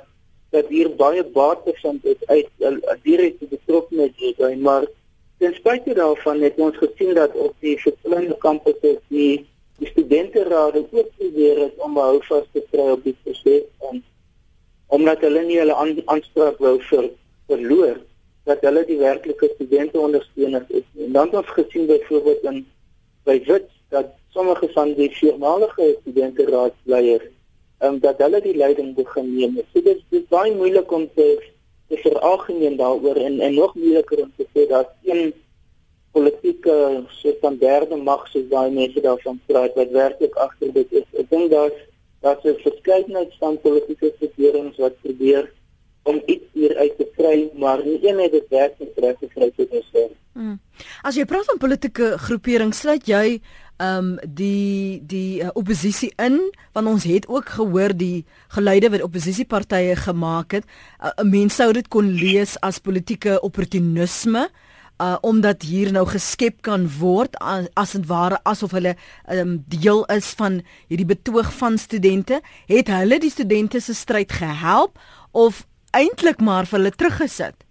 dat 0.52 0.68
hier 0.68 0.90
baie 0.96 1.24
baat 1.34 1.64
bevind 1.64 2.04
het 2.04 2.26
uit 2.26 3.02
direkte 3.06 3.46
betrokkenheid 3.54 4.16
hierby 4.16 4.54
maar 4.66 4.86
ten 5.42 5.54
spyte 5.54 5.94
daarvan 5.94 6.42
het 6.42 6.58
ons 6.66 6.76
gesien 6.82 7.14
dat 7.14 7.34
op 7.46 7.54
die 7.64 7.78
verskillende 7.84 8.36
kampusse 8.44 8.98
die 9.08 9.46
die 9.82 9.90
studenterade 9.90 10.84
ook 10.90 11.08
probeer 11.16 11.58
het 11.64 11.78
om 11.86 11.96
hou 11.98 12.18
vas 12.28 12.46
te 12.52 12.62
kry 12.70 12.88
op 12.96 13.04
die 13.06 13.16
proses 13.22 13.64
en 13.90 14.02
omdat 14.98 15.24
hulle 15.26 15.44
nie 15.48 15.58
hulle 15.62 15.78
aanspraak 16.14 16.60
wou 16.66 16.76
vir 16.90 17.08
verloor 17.50 17.96
dat 18.50 18.62
hulle 18.66 18.82
die 18.86 18.98
werklike 19.00 19.50
studente 19.54 20.00
ondersteuners 20.00 20.74
is 20.82 20.86
en 21.06 21.14
dan 21.16 21.30
het 21.30 21.40
ons 21.42 21.54
gesien 21.58 21.86
byvoorbeeld 21.90 22.50
in 22.50 22.64
by 23.26 23.38
Wits 23.46 23.80
dat 23.94 24.12
sommige 24.32 24.68
van 24.72 24.94
die 24.98 25.10
voormalige 25.16 25.96
studente 26.00 26.44
raadsleiers 26.44 27.28
um, 27.84 27.98
dat 28.00 28.18
hulle 28.18 28.40
die 28.40 28.56
leiding 28.56 28.94
begin 28.94 29.34
neem. 29.34 29.58
So 29.72 29.82
dit 29.84 30.00
is 30.10 30.28
baie 30.32 30.54
moeilik 30.54 30.92
om 30.92 31.08
te 31.14 31.28
te 31.92 31.98
veralgemeen 32.00 32.76
daaroor 32.76 33.18
en 33.20 33.40
en 33.40 33.54
nog 33.54 33.74
moeiliker 33.74 34.22
om 34.22 34.32
te 34.36 34.46
sê 34.54 34.66
dat 34.68 34.94
een 35.04 35.32
politieke 36.12 37.04
soort 37.08 37.40
van 37.40 37.56
derde 37.60 37.96
mag 37.96 38.26
soos 38.28 38.48
daai 38.48 38.70
mense 38.70 39.00
daarvan 39.00 39.40
praat 39.46 39.74
wat 39.74 39.90
werklik 39.90 40.34
agter 40.34 40.72
dit 40.72 40.92
is. 41.02 41.08
Ek 41.20 41.28
dink 41.30 41.50
daar's 41.50 41.80
daar's 42.22 42.44
'n 42.44 42.62
verskeidenheid 42.64 43.34
van 43.38 43.60
politieke 43.60 44.12
groeperings 44.18 44.76
wat 44.76 45.00
probeer 45.02 45.50
om 46.02 46.22
iets 46.26 46.48
hier 46.52 46.76
uit 46.76 46.96
te 46.98 47.06
kry, 47.16 47.50
maar 47.54 47.84
nie 47.84 47.98
een 48.08 48.18
het 48.18 48.32
dit 48.32 48.48
werklik 48.48 48.92
reg 48.96 49.18
gekry 49.18 49.50
tot 49.56 49.70
dusver. 49.70 50.10
Hmm. 50.32 50.60
As 51.02 51.14
jy 51.14 51.24
praat 51.24 51.44
van 51.44 51.58
politieke 51.58 52.18
groeperings, 52.18 52.78
sluit 52.78 53.06
jy 53.06 53.40
um 53.80 54.18
die 54.24 55.02
die 55.06 55.42
uh, 55.42 55.50
oppositie 55.54 56.12
in 56.16 56.38
want 56.72 56.86
ons 56.86 57.04
het 57.08 57.28
ook 57.28 57.54
gehoor 57.56 57.94
die 57.96 58.24
geluide 58.48 58.90
wat 58.90 59.02
oppositiepartye 59.02 59.96
gemaak 59.96 60.52
het. 60.52 60.68
Uh, 61.00 61.10
mense 61.24 61.56
sou 61.56 61.72
dit 61.72 61.88
kon 61.88 62.08
lees 62.08 62.56
as 62.60 62.78
politieke 62.78 63.40
opportunisme 63.40 64.48
uh 65.02 65.16
omdat 65.22 65.62
hier 65.62 65.90
nou 65.92 66.04
geskep 66.06 66.60
kan 66.62 66.86
word 66.98 67.36
as, 67.40 67.66
as 67.74 67.94
en 67.94 68.06
ware 68.06 68.38
asof 68.44 68.74
hulle 68.76 68.94
um 69.26 69.58
deel 69.66 70.04
is 70.14 70.30
van 70.38 70.60
hierdie 70.88 71.08
betoog 71.08 71.52
van 71.58 71.78
studente. 71.78 72.40
Het 72.66 72.88
hulle 72.92 73.18
die 73.18 73.30
studente 73.30 73.80
se 73.80 73.94
stryd 73.94 74.32
gehelp 74.32 74.98
of 75.32 75.66
eintlik 75.90 76.40
maar 76.40 76.66
vir 76.66 76.78
hulle 76.78 76.96
teruggesit 76.96 77.61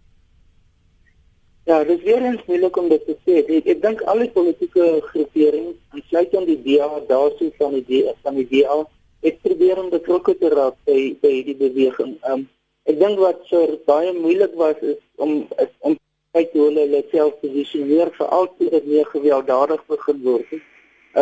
Ja, 1.72 1.84
dit 1.84 1.98
is 1.98 2.04
weer 2.04 2.22
eens 2.22 2.46
moeilik 2.46 2.78
om 2.78 2.88
dit 2.90 3.04
te 3.06 3.14
sê. 3.24 3.38
Ek, 3.40 3.68
ek 3.72 3.78
dink 3.80 4.02
al 4.12 4.20
die 4.20 4.32
politieke 4.36 4.86
groeperings, 5.06 5.78
insluit 5.96 6.34
dan 6.34 6.48
die 6.50 6.58
DA 6.66 6.88
daarso 7.08 7.46
van 7.62 7.78
die 7.78 7.84
DA 7.88 8.12
van 8.26 8.36
die 8.36 8.48
DA, 8.50 8.76
het 9.24 9.38
probeer 9.46 9.80
om 9.80 9.88
betrokke 9.94 10.34
te 10.42 10.50
raak 10.52 10.76
by 10.90 10.98
by 11.22 11.32
die 11.48 11.56
beweging. 11.62 12.18
Um 12.28 12.44
ek 12.92 12.98
dink 13.00 13.22
wat 13.22 13.46
so 13.48 13.78
baie 13.88 14.12
moeilik 14.18 14.58
was 14.60 14.82
is 14.84 15.00
om 15.28 15.32
is, 15.64 15.70
om 15.88 15.96
kyk 16.36 16.52
hoe 16.58 16.66
hulle 16.66 16.84
hulle 16.90 17.02
self 17.14 17.40
posisioneer 17.46 18.12
vir 18.18 18.36
altyd 18.40 18.76
dit 18.76 18.92
meer 18.92 19.08
gewelddadig 19.14 19.88
begin 19.94 20.22
word. 20.28 20.52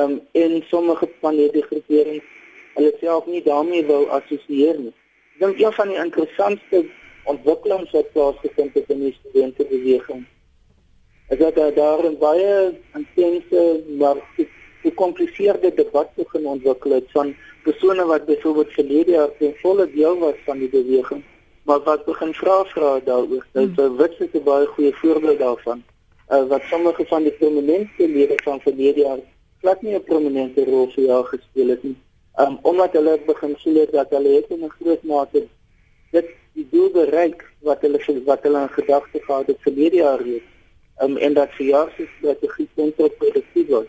Um 0.02 0.18
en 0.46 0.58
sommige 0.72 1.12
van 1.28 1.38
hierdie 1.44 1.66
groeperings 1.68 2.34
hulle 2.80 2.96
self 3.04 3.30
nie 3.30 3.44
daarmee 3.52 3.86
wou 3.92 4.02
assosieer 4.18 4.82
nie. 4.82 4.96
Ek 5.36 5.46
dink 5.46 5.62
een 5.62 5.78
van 5.78 5.94
die 5.94 6.02
interessantste 6.08 6.84
ontwikkelings 7.36 7.94
wat 8.00 8.12
plaasgevind 8.18 8.82
het 8.82 8.98
in 8.98 9.08
die 9.12 9.16
studentebeweging. 9.22 10.26
Is 11.30 11.38
dat 11.38 11.76
daar 11.76 12.04
'n 12.06 12.18
baie 12.18 12.80
intense 12.94 13.84
maar 13.98 14.18
gekompliseerde 14.82 15.74
debat 15.74 16.10
begin 16.16 16.46
ontwikkel 16.46 16.92
het 16.92 17.12
van 17.12 17.36
persone 17.64 18.06
wat 18.06 18.26
byvoorbeeld 18.26 18.72
verlede 18.72 19.12
jaar 19.12 19.38
ten 19.38 19.54
volle 19.62 19.92
deel 19.92 20.18
was 20.18 20.38
van 20.46 20.58
die 20.60 20.70
beweging, 20.70 21.24
maar 21.64 21.80
wat 21.84 22.06
begin 22.06 22.34
vra 22.34 22.66
vra 22.66 23.00
daaroor. 23.00 23.46
Dit 23.52 23.70
is 23.70 24.34
'n 24.34 24.44
baie 24.44 24.66
goeie 24.66 24.96
voorbeeld 24.96 25.40
daarvan. 25.40 25.84
uh, 26.30 26.48
wat 26.48 26.62
sommige 26.70 27.06
van 27.06 27.24
die 27.24 27.32
prominente 27.32 28.08
lede 28.08 28.38
van 28.44 28.60
verlede 28.62 29.00
jaar 29.02 29.20
glad 29.62 29.82
nie 29.82 29.96
'n 29.96 30.04
prominente 30.04 30.66
rol 30.66 30.88
vir 30.96 31.04
jaar 31.04 31.24
gespeel 31.24 31.68
het 31.68 31.84
nie. 31.84 31.98
Um 32.42 32.60
omdat 32.62 32.92
hulle 32.92 33.20
begin 33.26 33.56
sien 33.58 33.88
dat 33.92 34.10
hulle 34.10 34.30
het 34.36 34.46
in 34.50 34.64
'n 34.64 34.70
groot 34.70 35.04
mate 35.04 35.48
dit 36.12 36.28
die 36.54 36.68
doel 36.72 36.90
bereik 36.90 37.46
wat 37.60 37.82
hulle 37.82 38.22
wat 38.26 38.44
hulle 38.44 38.62
in 38.62 38.70
gedagte 38.70 39.20
gehad 39.20 39.48
het 39.48 39.58
verlede 39.60 39.96
jaar 39.96 40.22
reeds. 40.22 40.52
Um 41.04 41.18
en 41.18 41.34
dat 41.34 41.52
vir 41.58 41.66
jaar 41.66 41.92
se 41.98 42.08
strategie 42.18 42.68
kontraproduktief 42.76 43.68
was. 43.68 43.86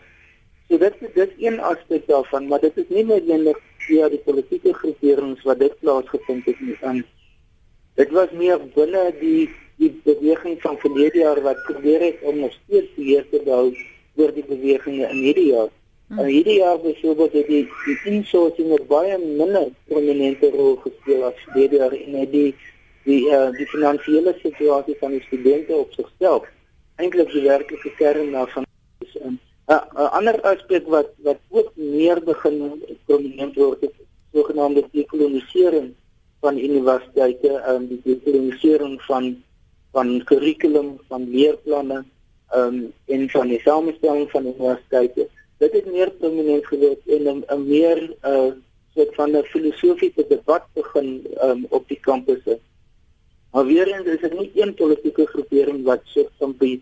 So 0.69 0.77
dit 0.77 0.93
dit 0.99 1.17
is 1.27 1.33
een 1.47 1.59
aspek 1.59 2.07
daarvan, 2.07 2.47
maar 2.47 2.59
dit 2.59 2.77
is 2.77 2.87
nie 2.87 3.03
noodwendig 3.05 3.57
via 3.87 4.07
die 4.09 4.21
politieke 4.25 4.73
groeperings 4.73 5.43
wat 5.43 5.59
dit 5.59 5.79
plaasgevind 5.79 6.45
het 6.45 6.59
nie. 6.59 6.77
Um 6.81 7.03
dit 7.99 8.13
was 8.15 8.31
meer 8.31 8.61
binne 8.75 9.03
die 9.19 9.49
die 9.81 9.91
beweging 10.05 10.61
van 10.61 10.77
verlede 10.77 11.17
jaar 11.17 11.41
wat 11.41 11.63
probeer 11.67 12.01
het 12.01 12.21
om 12.21 12.39
nog 12.39 12.53
steeds 12.53 12.95
beheer 12.95 13.25
te 13.29 13.41
hou 13.45 13.67
oor 14.15 14.33
die 14.35 14.45
bewegings 14.47 15.09
in 15.09 15.23
hierdie 15.25 15.47
jaar. 15.51 15.69
Hmm. 16.07 16.19
En 16.19 16.25
hierdie 16.25 16.57
jaar 16.59 16.79
byvoorbeeld 16.79 17.33
het 17.33 17.47
die, 17.47 17.67
die 17.85 17.97
insourcing 18.13 18.71
op 18.71 18.87
baie 18.87 19.17
minder 19.17 19.67
prominente 19.87 20.49
rol 20.55 20.75
gespeel 20.85 21.23
as 21.23 21.43
verlede 21.45 21.83
jaar 21.83 21.97
en 21.97 22.17
het 22.19 22.31
die 22.31 22.49
die 23.03 23.21
uh, 23.33 23.49
die 23.57 23.67
finansiële 23.67 24.35
situasie 24.41 24.95
van 24.99 25.15
die 25.15 25.23
studente 25.27 25.75
op 25.75 25.93
sigself 25.97 26.49
eintlik 26.95 27.31
die 27.31 27.47
werklike 27.47 27.95
kern 27.97 28.31
daarvan 28.31 28.65
is. 28.99 29.15
'n 29.15 29.39
uh, 29.67 29.81
uh, 29.95 30.09
ander 30.17 30.41
aspek 30.41 30.87
wat 30.87 31.09
wat 31.23 31.39
ook 31.49 31.71
meer 31.75 32.23
begin 32.23 32.83
prominent 33.05 33.55
word 33.55 33.83
is 33.83 33.95
sogenaamde 34.33 34.83
dekolonisering 34.91 35.93
van 36.41 36.57
universiteite, 36.57 37.51
um, 37.67 37.87
die 37.87 38.01
dekolonisering 38.03 39.01
van 39.01 39.35
van 39.91 40.23
kurrikulum, 40.23 40.99
van 41.07 41.29
leerplanne, 41.29 42.03
um, 42.55 42.93
en 43.05 43.29
van 43.29 43.47
die 43.47 43.59
samestelling 43.59 44.29
van 44.31 44.45
universiteite. 44.45 45.27
Dit 45.59 45.73
het 45.75 45.87
meer 45.91 46.11
prominent 46.19 46.65
geword 46.65 47.07
en 47.07 47.23
'n 47.27 47.43
'n 47.47 47.67
meer 47.67 47.99
'n 48.01 48.15
uh, 48.23 48.51
soort 48.95 49.15
van 49.15 49.31
'n 49.31 49.43
filosofiese 49.43 50.25
debat 50.27 50.63
begin 50.73 51.27
um, 51.43 51.65
op 51.69 51.87
die 51.87 51.99
kampusse. 51.99 52.59
Maar 53.51 53.65
weer 53.65 53.87
eens 53.87 54.07
is 54.07 54.21
dit 54.21 54.39
nie 54.39 54.51
een 54.55 54.73
politieke 54.73 55.25
groepering 55.27 55.83
wat 55.83 56.01
so 56.03 56.27
van 56.39 56.55
die 56.59 56.81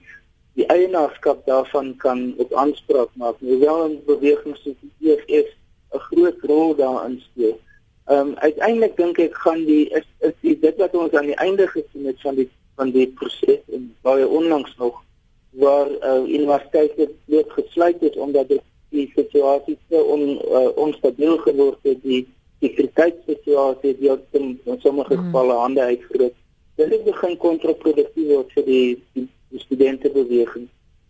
die 0.58 0.66
eienaarskap 0.66 1.46
daarvan 1.46 1.96
kan 1.98 2.34
op 2.38 2.54
aanspraak 2.54 3.10
maak 3.14 3.38
nie. 3.40 3.52
Hoewel 3.52 3.88
'n 3.88 4.02
beweging 4.06 4.58
soos 4.58 4.76
die 4.82 5.12
EFF 5.12 5.50
'n 5.94 6.00
groot 6.00 6.40
rol 6.42 6.76
daarin 6.76 7.20
speel. 7.20 7.60
Ehm 8.06 8.28
um, 8.28 8.36
uiteindelik 8.36 8.96
dink 8.98 9.18
ek 9.18 9.36
gaan 9.36 9.66
die 9.66 9.90
is, 9.90 10.08
is 10.20 10.34
die 10.42 10.60
dit 10.60 10.76
wat 10.78 10.96
ons 10.96 11.14
aan 11.14 11.30
die 11.32 11.42
einde 11.46 11.68
gesien 11.68 12.06
het 12.06 12.22
van 12.22 12.36
die 12.36 12.50
van 12.76 12.92
die 12.92 13.08
proses 13.08 13.62
en 13.76 13.96
baie 14.02 14.28
onlangs 14.28 14.76
nog 14.78 15.04
waar 15.50 15.90
uh, 15.90 16.24
universiteite 16.28 17.10
net 17.26 17.52
gesluit 17.52 18.02
het 18.02 18.18
omdat 18.18 18.48
dit 18.48 18.62
die 18.90 19.12
situasie 19.16 19.78
so 19.90 20.02
on, 20.02 20.22
uh, 20.30 20.70
onstabiel 20.76 21.38
geword 21.38 21.80
het 21.82 22.02
die 22.04 22.28
sekuriteitssituasie 22.60 23.96
die 24.00 24.12
op 24.12 24.26
in, 24.32 24.60
in 24.66 24.80
sommige 24.82 25.16
mm. 25.16 25.26
gevalle 25.26 25.54
hande 25.54 25.82
uitgeroep. 25.82 26.36
Dit 26.80 26.94
het 26.96 27.04
begin 27.04 27.36
kontraproduktief 27.38 28.30
word 28.30 28.54
vir 28.56 28.66
die, 28.68 28.84
die, 29.18 29.26
die 29.52 29.64
studente 29.66 30.12
beweging. 30.14 30.70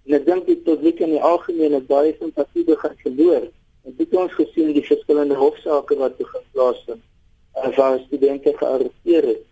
En 0.10 0.16
ek 0.18 0.26
dink 0.26 0.48
die 0.50 0.58
publiek 0.66 1.04
in 1.06 1.14
die 1.14 1.22
algemeen 1.22 1.76
het 1.78 1.86
baie 1.92 2.16
simpatie 2.18 2.66
begin 2.66 2.96
verloor. 3.04 3.46
En 3.86 3.96
dit 4.00 4.16
ons 4.18 4.34
gesien 4.34 4.74
die 4.74 4.86
verskillende 4.88 5.38
hofsaake 5.38 5.98
wat 6.00 6.18
begin 6.18 6.46
plaasvind. 6.56 7.04
Uh, 7.60 7.78
waar 7.78 8.00
studente 8.00 8.54
gearresteer 8.58 9.24
is. 9.24 9.46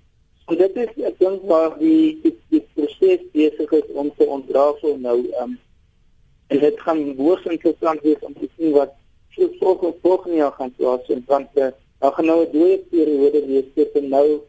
So 0.45 0.55
dit 0.55 0.75
is 0.79 0.91
ek 1.09 1.17
dink 1.19 1.45
waar 1.49 1.73
die 1.79 2.17
die, 2.23 2.33
die 2.53 2.61
proses 2.75 3.23
besig 3.33 3.73
is 3.77 3.87
om 3.99 4.11
te 4.15 4.27
ontrafel 4.31 4.95
nou 5.03 5.17
um, 5.41 5.57
en 6.47 6.61
dit 6.61 6.77
gaan 6.85 7.01
hoogs 7.17 7.49
interessant 7.51 8.05
wees 8.05 8.21
om 8.23 8.35
te 8.37 8.47
sien 8.55 8.71
wat 8.77 8.93
so 9.35 9.49
volgens 9.59 9.97
volgende 10.05 10.39
jaar 10.39 10.53
gaan 10.55 10.71
plaasvind 10.77 11.27
want 11.33 11.59
uh, 11.59 11.71
daar 11.99 12.13
gaan 12.15 12.29
nou 12.31 12.39
'n 12.45 12.51
dooie 12.53 12.77
periode 12.93 13.41
wees 13.49 13.67
tussen 13.75 14.07
nou 14.13 14.39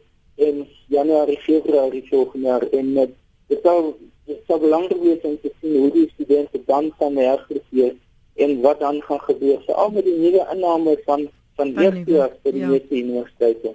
en 0.47 0.67
Januarie 0.87 1.39
Februarie 1.45 2.05
volgende 2.09 2.47
jaar 2.47 2.65
en 2.79 2.85
uh, 2.97 3.07
dit 3.47 3.59
sal 3.63 3.97
dit 4.29 4.39
sal 4.47 4.59
belangrik 4.59 5.01
wees 5.01 5.25
om 5.27 5.37
te 5.41 5.51
sien 5.59 5.75
hoe 5.81 5.91
die 5.91 6.07
studente 6.13 6.61
dan 6.65 6.91
gaan 6.99 7.17
hergroepeer 7.17 7.95
en 8.35 8.61
wat 8.61 8.79
dan 8.79 9.01
gaan 9.07 9.21
gebeur 9.27 9.61
veral 9.65 9.91
met 9.91 10.07
die 10.07 10.17
nuwe 10.17 10.45
inname 10.53 10.95
van 11.05 11.27
van 11.59 11.73
jaar 11.75 12.31
by 12.43 12.51
die 12.55 12.61
ja. 12.63 12.79
universiteite. 12.89 13.73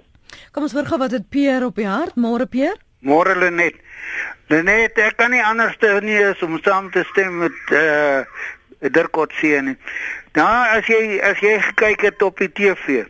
Kom 0.51 0.65
ons 0.65 0.73
hoor 0.73 0.87
gou 0.89 0.97
wat 0.97 1.13
dit 1.13 1.27
Pierre 1.29 1.67
op 1.69 1.77
die 1.77 1.85
hart. 1.85 2.15
Môre 2.17 2.47
Pierre? 2.49 2.79
Môre 3.05 3.35
Lenet. 3.37 3.77
Lenet, 4.49 4.97
ek 4.97 5.17
kan 5.19 5.33
nie 5.33 5.43
anders 5.43 5.77
te 5.81 5.91
nie 6.01 6.17
is 6.17 6.41
om 6.45 6.57
saam 6.65 6.89
te 6.93 7.03
stem 7.11 7.43
met 7.43 7.75
eh 7.75 8.23
uh, 8.23 8.89
Dirk 8.95 9.17
Otse 9.17 9.61
nie. 9.65 9.77
Nou 10.37 10.49
as 10.77 10.89
jy 10.89 11.19
as 11.23 11.39
jy 11.41 11.55
gekyk 11.69 12.01
het 12.09 12.21
op 12.21 12.41
die 12.41 12.51
TV. 12.51 13.05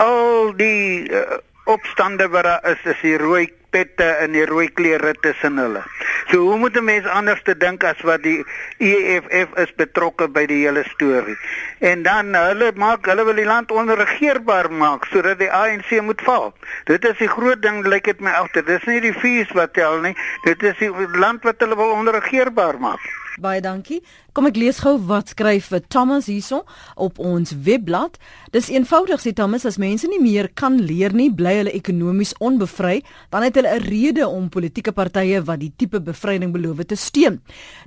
Al 0.00 0.52
die 0.56 1.08
uh, 1.10 1.40
opstande 1.64 2.28
wat 2.28 2.44
daar 2.44 2.70
is, 2.70 2.80
is 2.84 3.00
die 3.02 3.16
rooi 3.18 3.52
pette 3.74 4.06
en 4.22 4.34
die 4.36 4.44
rooi 4.46 4.68
klere 4.72 5.14
tussen 5.20 5.58
hulle. 5.58 5.82
So 6.30 6.38
hoe 6.46 6.58
moet 6.58 6.76
'n 6.76 6.84
mens 6.84 7.06
anders 7.06 7.42
te 7.42 7.56
dink 7.56 7.84
as 7.84 8.00
wat 8.00 8.22
die 8.22 8.44
EFF 8.78 9.48
is 9.64 9.72
betrokke 9.76 10.28
by 10.28 10.46
die 10.46 10.62
hele 10.64 10.84
storie? 10.94 11.36
En 11.78 12.02
dan 12.02 12.34
hulle 12.34 12.72
maak 12.76 13.06
hulle 13.06 13.24
wil 13.24 13.34
die 13.34 13.50
land 13.50 13.70
onregeerbaar 13.70 14.70
maak 14.72 15.04
sodat 15.04 15.38
die 15.38 15.52
ANC 15.52 16.00
moet 16.00 16.22
val. 16.22 16.54
Dit 16.84 17.04
is 17.04 17.18
die 17.18 17.28
groot 17.28 17.62
ding 17.62 17.86
lyk 17.86 18.04
dit 18.04 18.20
my 18.20 18.30
agter. 18.30 18.64
Dis 18.64 18.84
nie 18.84 19.00
die 19.00 19.12
fees 19.12 19.50
wat 19.52 19.74
tel 19.74 20.00
nie. 20.00 20.16
Dit 20.44 20.62
is 20.62 20.78
die 20.78 20.90
land 21.18 21.42
wat 21.42 21.60
hulle 21.60 21.76
wil 21.76 21.90
onregeerbaar 21.90 22.78
maak. 22.78 23.23
Baie 23.42 23.58
dankie. 23.58 23.98
Kom 24.34 24.46
ek 24.46 24.58
lees 24.58 24.78
gou 24.82 24.92
wat 25.08 25.32
skryf 25.32 25.72
vir 25.72 25.80
Thomas 25.90 26.28
hierso 26.30 26.60
op 26.94 27.16
ons 27.18 27.50
webblad. 27.66 28.14
Dis 28.54 28.68
eenvoudig 28.70 29.18
sê 29.22 29.32
Thomas 29.34 29.64
as 29.66 29.78
mense 29.78 30.06
nie 30.10 30.20
meer 30.22 30.48
kan 30.54 30.76
leer 30.78 31.14
nie, 31.14 31.32
bly 31.34 31.56
hulle 31.58 31.72
ekonomies 31.74 32.34
onbevry, 32.38 33.00
dan 33.34 33.42
het 33.42 33.58
hulle 33.58 33.74
'n 33.74 33.82
rede 33.82 34.28
om 34.28 34.48
politieke 34.48 34.92
partye 34.92 35.42
wat 35.42 35.60
die 35.60 35.72
tipe 35.76 36.00
bevryding 36.00 36.52
beloof 36.52 36.84
te 36.86 36.94
steun. 36.94 37.40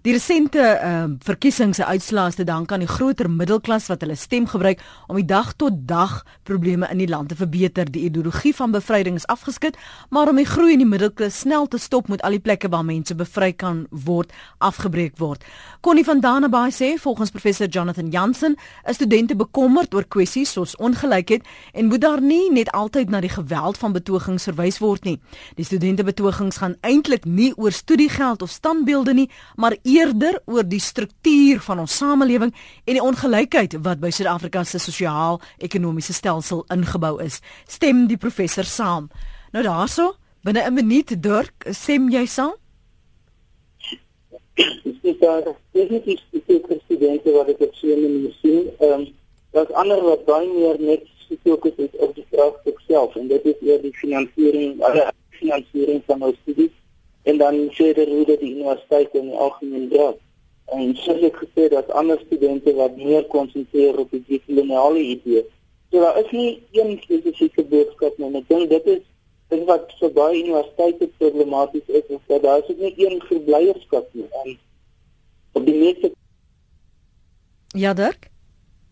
Die 0.04 0.14
resente 0.14 0.60
ehm 0.60 1.12
uh, 1.12 1.16
verkiesings 1.24 1.78
se 1.78 1.86
uitslae 1.86 2.32
te 2.32 2.44
dank 2.44 2.72
aan 2.72 2.80
die 2.80 2.88
groter 2.88 3.30
middelklas 3.30 3.88
wat 3.88 4.02
hulle 4.02 4.16
stem 4.16 4.48
gebruik 4.48 4.82
om 5.08 5.16
die 5.16 5.26
dag 5.26 5.54
tot 5.54 5.88
dag 5.88 6.26
probleme 6.44 6.88
in 6.92 6.98
die 6.98 7.08
land 7.08 7.30
te 7.30 7.36
verbeter. 7.36 7.86
Die 7.86 8.04
ideologie 8.04 8.56
van 8.56 8.72
bevryding 8.72 9.16
is 9.16 9.28
afgeskit, 9.28 9.78
maar 10.10 10.30
om 10.30 10.36
die 10.36 10.46
groei 10.46 10.74
in 10.74 10.80
die 10.80 10.88
middelklas 10.88 11.40
snel 11.40 11.68
te 11.68 11.78
stop 11.78 12.08
moet 12.08 12.22
al 12.22 12.32
die 12.32 12.40
plekke 12.40 12.70
waar 12.70 12.86
mense 12.86 13.16
bevry 13.16 13.54
kan 13.54 13.88
word 13.92 14.32
afgebreek 14.60 15.18
word 15.18 15.37
word. 15.38 15.46
Connie 15.82 16.04
van 16.04 16.20
Danenbaai 16.20 16.72
sê 16.72 16.98
volgens 17.00 17.30
professor 17.30 17.68
Jonathan 17.68 18.10
Jansen 18.10 18.56
is 18.86 18.96
studente 18.96 19.36
bekommerd 19.36 19.94
oor 19.94 20.06
kwessies 20.08 20.52
soos 20.52 20.76
ongelykheid 20.76 21.46
en 21.74 21.88
moet 21.88 22.02
daar 22.02 22.22
nie 22.22 22.52
net 22.52 22.72
altyd 22.72 23.10
na 23.10 23.22
die 23.22 23.30
geweld 23.30 23.78
van 23.78 23.94
betogings 23.94 24.44
verwys 24.44 24.80
word 24.80 25.04
nie. 25.04 25.20
Die 25.56 25.66
studente 25.66 26.04
betogings 26.04 26.58
gaan 26.58 26.76
eintlik 26.82 27.26
nie 27.26 27.54
oor 27.58 27.72
studiegeld 27.72 28.42
of 28.42 28.50
standbeelde 28.50 29.14
nie, 29.14 29.30
maar 29.56 29.78
eerder 29.84 30.42
oor 30.46 30.64
die 30.68 30.80
struktuur 30.80 31.62
van 31.62 31.80
ons 31.80 31.98
samelewing 31.98 32.54
en 32.86 32.94
die 32.94 33.04
ongelykheid 33.04 33.78
wat 33.84 34.00
by 34.00 34.10
Suid-Afrika 34.10 34.64
se 34.64 34.80
sosiaal-ekonomiese 34.80 36.14
stelsel 36.14 36.66
ingebou 36.74 37.18
is. 37.24 37.42
Stem 37.68 38.08
die 38.08 38.18
professor 38.18 38.66
saam. 38.66 39.10
Nou 39.52 39.64
daaroor 39.64 40.18
binne 40.44 40.64
'n 40.64 40.74
minuut 40.74 41.22
Dirk, 41.22 41.68
stem 41.72 42.10
jy 42.10 42.26
saam? 42.26 42.56
Dis 45.02 45.18
daar 45.20 45.44
definitief 45.72 46.20
spesifieke 46.20 46.80
studente 46.86 47.32
wat 47.32 47.50
ek 47.54 47.62
op 47.68 47.76
so 47.76 47.88
'n 47.88 48.02
manier 48.02 48.34
sien. 48.42 48.70
Ehm 48.80 49.06
daar's 49.52 49.72
ander 49.82 50.02
wat 50.04 50.26
baie 50.26 50.48
meer 50.48 50.76
net 50.80 51.04
gefokus 51.28 51.76
is 51.76 51.94
op 52.06 52.16
die 52.16 52.26
vraagstuk 52.32 52.80
self 52.88 53.16
en 53.16 53.28
dit 53.28 53.46
is 53.46 53.60
eer 53.62 53.82
die 53.82 53.94
finansiering, 53.94 54.82
alle 54.82 55.12
finansiering 55.30 56.02
van 56.06 56.22
ons 56.22 56.38
studies 56.42 56.76
en 57.24 57.38
dan 57.38 57.68
verder 57.72 58.08
hoe 58.08 58.26
dit 58.26 58.40
die 58.40 58.54
universiteit 58.56 59.14
in 59.14 59.30
die 59.30 59.40
algemeen 59.46 59.90
dra. 59.90 60.14
En 60.66 60.96
soos 60.96 61.22
ek 61.30 61.36
gesê 61.44 61.68
dat 61.72 61.92
ander 61.92 62.20
studente 62.26 62.74
wat 62.76 62.96
meer 62.98 63.26
konsentreer 63.26 64.00
op 64.00 64.12
die 64.12 64.42
koloniale 64.46 65.00
idee. 65.00 65.46
So 65.92 66.00
daar 66.00 66.20
is 66.20 66.32
nie 66.32 66.62
een 66.72 67.00
spesifieke 67.04 67.64
boodskap 67.64 68.18
nie. 68.18 68.32
Ek 68.36 68.48
dink 68.48 68.70
dit 68.70 68.90
is 68.96 69.04
Dit 69.48 69.66
wat 69.66 69.92
so 69.96 70.10
baie 70.12 70.44
universiteite 70.44 71.08
problematies 71.18 71.88
is, 71.88 72.04
is 72.08 72.24
dat 72.28 72.42
daar 72.44 72.64
is 72.68 72.76
nie 72.78 72.94
een 72.98 73.22
verblyerskap 73.30 74.14
nie. 74.14 74.28
En 74.44 74.58
op 75.52 75.66
die 75.66 75.76
meeste 75.76 76.12
Ja, 77.68 77.94
Dirk? 77.94 78.30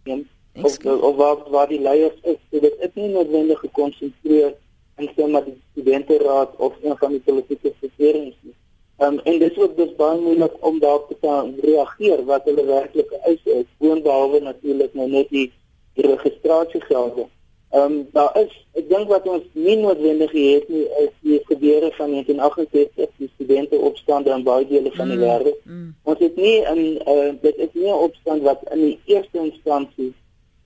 Ja. 0.04 0.18
Of, 0.62 0.78
of 0.86 1.16
waar 1.16 1.50
waar 1.50 1.68
die 1.68 1.80
leiers 1.80 2.20
is, 2.22 2.38
so 2.52 2.60
dit 2.60 2.76
is 2.80 2.94
nie 2.94 3.10
noodwendig 3.10 3.60
gekonsentreer 3.60 4.54
in 4.98 5.10
so 5.16 5.28
'n 5.28 5.62
studenteraad 5.72 6.56
of 6.56 6.74
een 6.84 6.98
van 6.98 7.12
die 7.12 7.20
politieke 7.20 7.74
versterings 7.80 8.36
nie. 8.42 8.56
Um, 8.98 9.20
en 9.20 9.40
dit 9.40 9.58
is 9.58 9.70
dus 9.76 9.96
baie 9.96 10.20
moeilik 10.20 10.54
om 10.60 10.80
daarop 10.80 11.08
te 11.08 11.18
kan 11.22 11.56
reageer 11.60 12.26
wat 12.26 12.44
hulle 12.44 12.66
werklike 12.66 13.18
eise 13.18 13.50
is, 13.50 13.66
boonbehalwe 13.78 14.40
natuurlik 14.40 14.94
nou 14.94 15.10
net 15.10 15.30
die, 15.30 15.52
die 15.94 16.08
registrasiegelde 16.08 17.28
Ehm 17.76 17.92
um, 17.92 18.08
daar 18.12 18.38
is 18.40 18.52
ek 18.80 18.86
dink 18.90 19.10
wat 19.12 19.26
ons 19.28 19.44
nie 19.52 19.76
noodwendig 19.76 20.32
het 20.32 20.68
nie 20.72 20.84
is 21.02 21.10
die 21.28 21.40
gebeure 21.50 21.90
van 21.98 22.12
1968 22.12 23.10
die 23.18 23.30
studente 23.34 23.80
opstande 23.90 24.32
in 24.32 24.46
baie 24.48 24.68
dele 24.70 24.94
van 24.96 25.12
die 25.12 25.18
mm, 25.18 25.24
wêreld. 25.26 25.58
Mm. 25.64 25.90
Ons 26.04 26.22
het 26.24 26.40
nie 26.40 26.54
in 26.72 26.80
uh, 27.14 27.34
dit 27.42 27.60
is 27.66 27.74
nie 27.74 27.90
'n 27.92 28.06
opstand 28.08 28.48
wat 28.48 28.64
in 28.72 28.86
die 28.86 29.00
eerste 29.12 29.44
instansie 29.44 30.14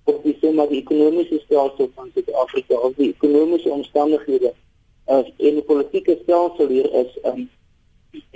op 0.03 0.21
die 0.23 0.35
sê 0.41 0.53
maar 0.53 0.69
die 0.69 0.83
ekonomiese 0.83 1.41
stelsel 1.47 1.89
van 1.95 2.13
Suid-Afrika 2.13 2.77
of 2.77 2.93
die 3.01 3.09
ekonomiese 3.09 3.73
omstandighede 3.79 4.53
as 5.05 5.25
uh, 5.25 5.47
in 5.49 5.57
die 5.57 5.67
politieke 5.71 6.19
stelsel 6.21 6.67
hier 6.67 6.93
is 6.93 7.17
um, 7.23 7.49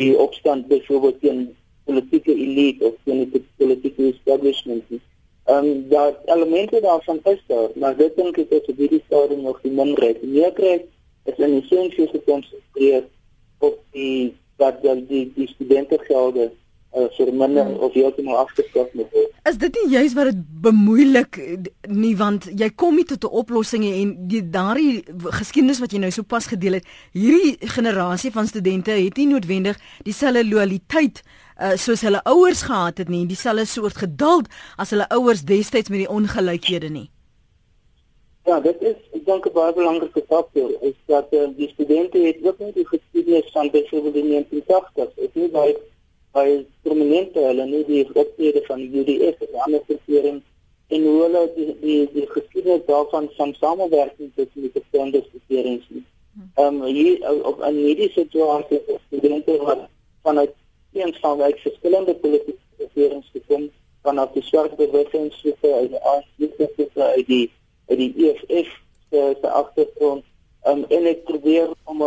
die 0.02 0.14
opstand 0.18 0.68
byvoorbeeld 0.68 1.22
teen 1.22 1.46
politieke 1.86 2.34
elite 2.34 2.90
of 2.90 2.98
teen 3.04 3.30
die 3.30 3.46
politieke 3.58 4.10
establishment. 4.16 4.98
Ehm 5.44 5.66
um, 5.66 5.90
daar 5.90 6.14
elemente 6.26 6.80
daarvan 6.82 7.20
is 7.24 7.44
daar, 7.48 7.70
maar 7.76 7.98
dit 7.98 8.16
dink 8.16 8.38
ek 8.38 8.50
is 8.50 8.66
op 8.72 8.78
hierdie 8.78 9.04
stadium 9.06 9.42
nog 9.42 9.60
die 9.62 9.72
minderheid. 9.72 10.22
Die 10.22 10.30
meerderheid 10.30 10.86
is 11.24 11.38
in 11.38 11.58
essensie 11.62 12.08
gekonsentreer 12.08 13.04
op 13.60 13.80
die 13.92 14.36
dat 14.58 14.82
die 14.82 15.06
die, 15.08 15.24
die 15.36 15.48
studente 15.48 16.00
gelde 16.08 16.52
uh, 16.96 17.08
vir 17.18 17.32
minder 17.34 17.66
hmm. 17.66 17.84
of 17.86 17.94
heeltemal 17.94 18.38
afgeskaf 18.44 18.92
moet 18.94 19.12
word. 19.12 19.30
Is 19.50 19.58
dit 19.60 19.78
nie 19.82 19.90
juist 19.98 20.16
wat 20.16 20.30
dit 20.32 20.42
bemoeilik 20.64 21.40
nie 21.92 22.14
want 22.18 22.48
jy 22.48 22.70
kom 22.80 22.96
nie 22.96 23.08
tot 23.10 23.24
'n 23.28 23.38
oplossing 23.44 23.84
en 23.86 24.16
die 24.28 24.44
daardie 24.50 25.04
geskiedenis 25.40 25.82
wat 25.84 25.92
jy 25.92 26.00
nou 26.00 26.12
sopas 26.12 26.48
gedeel 26.48 26.80
het, 26.80 26.86
hierdie 27.12 27.58
generasie 27.76 28.32
van 28.32 28.48
studente 28.48 28.92
het 28.92 29.18
nie 29.18 29.28
noodwendig 29.28 29.80
dieselfde 30.04 30.46
loyaliteit 30.48 31.24
uh, 31.60 31.76
soos 31.76 32.02
hulle 32.02 32.24
ouers 32.24 32.62
gehad 32.62 32.98
het 32.98 33.10
nie, 33.10 33.26
dieselfde 33.26 33.66
soort 33.66 33.98
geduld 33.98 34.48
as 34.78 34.90
hulle 34.90 35.10
ouers 35.10 35.44
destyds 35.44 35.90
met 35.90 36.06
die 36.06 36.10
ongelykhede 36.10 36.90
nie. 36.90 37.10
Ja, 38.46 38.60
dit 38.60 38.82
is 38.82 39.00
ek 39.16 39.26
dink 39.26 39.46
'n 39.48 39.54
baie 39.56 39.74
belangrike 39.74 40.24
faktor 40.28 40.72
is 40.82 40.96
dat 41.08 41.28
uh, 41.32 41.48
die 41.56 41.70
studente 41.70 42.18
het 42.20 42.38
ook 42.44 42.60
nie 42.60 42.74
die 42.74 42.88
geskiedenis 42.88 43.52
van 43.52 43.70
byvoorbeeld 43.72 44.14
die 44.14 44.28
1980s, 44.32 45.14
is 45.16 45.34
nie 45.34 45.50
baie 45.50 45.76
baie 46.34 46.66
prominente 46.86 47.40
hulle 47.40 47.66
nie 47.70 47.84
die 47.90 48.04
optrede 48.14 48.64
van 48.68 48.82
die 48.82 49.02
UDF 49.02 49.46
en 49.48 49.60
ander 49.66 49.84
groepering 49.88 50.42
en 50.94 51.06
hoe 51.08 51.20
hulle 51.22 51.44
die 51.56 51.76
die, 51.82 52.00
die 52.16 52.26
geskiedenis 52.32 52.86
daarvan 52.88 53.30
van 53.38 53.54
samewerking 53.60 54.32
tussen 54.36 54.66
die 54.66 54.74
verskillende 54.74 55.22
groeperings 55.30 55.86
nie. 55.90 56.04
Ehm 56.56 56.82
um, 56.82 56.84
hier 56.84 57.46
op 57.50 57.62
'n 57.62 57.80
hierdie 57.86 58.10
situasie 58.12 58.82
studente 59.08 59.58
wat 59.58 59.88
vanuit 60.22 60.54
een 60.94 61.14
van 61.22 61.38
die 61.38 61.56
verskillende 61.66 62.16
politieke 62.16 62.62
groeperinge 62.78 63.24
gekom 63.34 63.70
van 64.02 64.18
af 64.18 64.32
die 64.34 64.44
swart 64.44 64.76
bewegingsgroepe 64.76 65.74
uit 65.74 65.90
die 65.90 66.04
ANC 66.14 66.28
uit 66.96 67.28
die 67.28 67.52
uit 67.88 67.98
die 67.98 68.14
EFF 68.28 68.82
se 69.10 69.50
agtergrond 69.50 70.24
um, 70.66 70.86
en 70.90 71.06
ek 71.06 71.24
probeer 71.24 71.70
om 71.84 72.02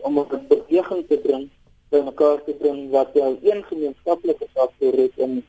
om 0.00 0.18
'n 0.18 0.46
beweging 0.48 1.06
te 1.08 1.18
bring 1.18 1.50
by 1.90 2.00
mekaar 2.06 2.42
te 2.44 2.54
bring 2.60 2.90
wat 2.90 3.12
wel 3.14 3.36
een 3.42 3.62
gemeenskaplike 3.70 4.48
faktor 4.54 4.98
het 5.02 5.18
en 5.26 5.44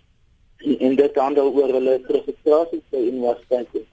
en 0.58 0.96
dit 0.96 1.15
handel 1.15 1.51
oor 1.53 1.70
hulle 1.70 2.00
registrasie 2.08 2.82
by 2.89 2.98
universiteite. 2.98 3.84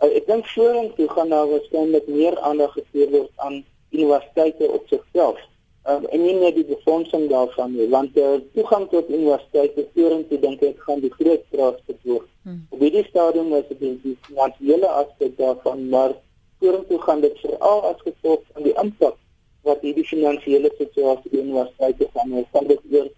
Uh, 0.00 0.08
ek 0.08 0.26
dink 0.26 0.46
vorentoe 0.54 1.08
gaan 1.12 1.32
daar 1.32 1.50
waarskynlik 1.50 2.06
meer 2.08 2.38
aandag 2.40 2.72
gegee 2.78 3.10
word 3.12 3.44
aan 3.46 3.58
universiteite 3.92 4.70
op 4.72 4.86
sigself 4.88 5.40
um, 5.84 6.06
en 6.06 6.22
nie 6.24 6.34
net 6.38 6.56
die 6.58 6.66
befondsing 6.68 7.28
daarvan 7.30 7.74
nie 7.76 7.88
want 7.92 8.16
uh, 8.18 8.36
toegang 8.56 8.88
tot 8.92 9.10
universiteite 9.12 9.86
vorentoe 9.96 10.40
dink 10.46 10.64
ek 10.66 10.80
gaan 10.86 11.04
die 11.04 11.12
groot 11.18 11.44
vraag 11.52 11.80
word. 12.02 12.28
Hmm. 12.44 12.64
Op 12.70 12.80
hierdie 12.84 13.04
stadium 13.08 13.52
is 13.56 13.68
dit 13.70 13.84
die 14.02 14.16
finansiële 14.28 14.88
aspek 15.02 15.36
daarvan 15.40 15.88
maar 15.92 16.16
vorentoe 16.60 17.00
gaan 17.04 17.20
dit 17.24 17.38
veral 17.44 17.84
as 17.92 18.00
gevolg 18.08 18.42
van 18.52 18.66
die 18.68 18.76
impak 18.80 19.20
wat 19.64 19.84
hierdie 19.86 20.06
finansiële 20.08 20.70
situasie 20.78 21.30
in 21.30 21.46
universiteite 21.48 22.08
gaan 22.14 22.34
hê. 22.36 22.44
Van 22.52 22.66
dit 22.70 22.80
weer 22.92 23.08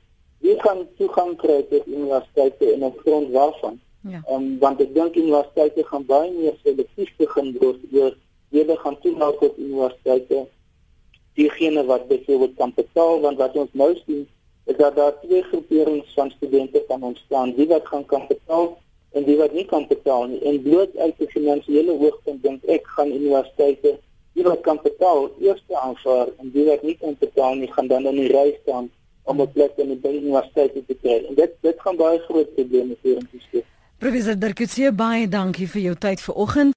wie 0.44 0.56
kan 0.62 0.84
toegang 0.98 1.34
kry 1.40 1.62
tot 1.70 1.86
universiteite 1.86 2.72
en 2.72 2.84
op 2.90 2.98
grond 3.04 3.32
waarvan? 3.34 3.80
Ja. 4.06 4.22
Um, 4.30 4.58
want 4.62 4.80
ek 4.80 4.92
dink 4.94 5.16
universiteite 5.18 5.82
gaan 5.88 6.04
baie 6.06 6.30
meer 6.30 6.54
selektief 6.62 7.10
begin 7.18 7.56
word 7.58 7.82
oor 7.92 8.14
wie 8.54 8.76
gaan 8.82 8.98
toelaat 9.02 9.40
tot 9.40 9.58
universiteite 9.58 10.46
diegene 11.34 11.84
wat 11.84 12.08
byvoorbeeld 12.08 12.54
kan 12.56 12.72
betaal 12.76 13.20
want 13.20 13.38
wat 13.42 13.56
ons 13.56 13.72
nou 13.72 13.90
sien 14.04 14.22
is 14.70 14.76
dat 14.76 14.96
daar 14.96 15.14
twee 15.20 15.42
groeperings 15.42 16.14
van 16.14 16.30
studente 16.30 16.84
kan 16.88 17.02
ontstaan 17.02 17.54
wie 17.56 17.66
wat 17.66 17.86
gaan 17.86 18.06
kan 18.06 18.24
betaal 18.28 18.78
en 19.12 19.24
wie 19.24 19.36
wat 19.36 19.52
nie 19.52 19.64
kan 19.64 19.86
betaal 19.88 20.26
nie 20.30 20.40
en 20.40 20.62
bloot 20.62 20.96
uit 20.96 21.18
die 21.18 21.30
finansiële 21.34 21.98
oogpunt 21.98 22.42
dink 22.42 22.64
ek 22.78 22.86
gaan 22.96 23.12
universiteite 23.12 23.98
wie 24.36 24.44
wat 24.44 24.60
kan 24.60 24.78
betaal 24.82 25.30
eers 25.40 25.62
aanvaar 25.72 26.28
en 26.38 26.50
wie 26.52 26.66
wat 26.68 26.82
nie 26.82 26.96
kan 27.00 27.16
betaal 27.18 27.54
nie 27.54 27.70
gaan 27.72 27.88
dan 27.88 28.06
in 28.10 28.18
die 28.20 28.28
ry 28.32 28.48
staan 28.62 28.90
om 29.24 29.40
'n 29.40 29.52
plek 29.52 29.72
in 29.76 29.88
die 30.02 30.18
universiteit 30.20 30.72
te 30.74 30.96
kry 31.02 31.24
en 31.28 31.34
dit 31.34 31.52
dit 31.60 31.80
gaan 31.84 31.96
baie 31.96 32.18
groot 32.28 32.54
probleme 32.54 32.96
vir 33.02 33.16
ons 33.16 33.46
skep 33.48 33.64
Professor 33.98 34.36
Coetzee 34.54 34.92
baie 34.92 35.28
dankie 35.28 35.68
vir 35.68 35.82
jou 35.82 35.94
tyd 35.94 36.20
vanoggend 36.20 36.74